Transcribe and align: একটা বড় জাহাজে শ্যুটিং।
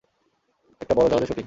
একটা 0.81 0.93
বড় 0.95 1.07
জাহাজে 1.09 1.25
শ্যুটিং। 1.25 1.39